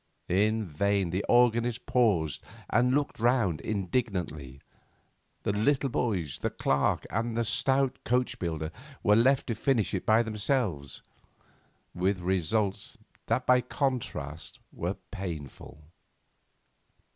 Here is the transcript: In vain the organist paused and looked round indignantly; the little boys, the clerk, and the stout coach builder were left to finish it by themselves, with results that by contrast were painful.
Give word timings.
In 0.29 0.65
vain 0.65 1.11
the 1.11 1.23
organist 1.29 1.85
paused 1.85 2.41
and 2.71 2.91
looked 2.95 3.19
round 3.19 3.61
indignantly; 3.61 4.59
the 5.43 5.51
little 5.53 5.89
boys, 5.91 6.39
the 6.39 6.49
clerk, 6.49 7.05
and 7.11 7.37
the 7.37 7.45
stout 7.45 7.99
coach 8.03 8.39
builder 8.39 8.71
were 9.03 9.15
left 9.15 9.45
to 9.45 9.53
finish 9.53 9.93
it 9.93 10.03
by 10.07 10.23
themselves, 10.23 11.03
with 11.93 12.17
results 12.17 12.97
that 13.27 13.45
by 13.45 13.61
contrast 13.61 14.57
were 14.71 14.95
painful. 15.11 15.83